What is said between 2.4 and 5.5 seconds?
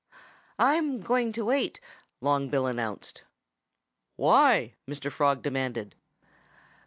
Bill announced. "Why?" Mr. Frog